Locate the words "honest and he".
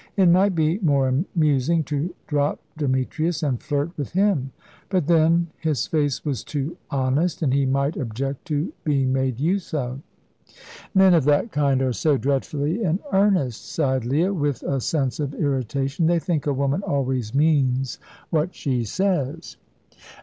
6.89-7.67